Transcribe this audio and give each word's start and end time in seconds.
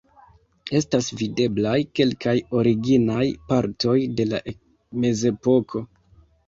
Estas 0.79 1.09
videblaj 1.19 1.75
kelkaj 1.99 2.35
originaj 2.63 3.29
partoj 3.53 3.97
el 4.09 4.35
la 4.35 4.45
mezepoko. 5.07 5.89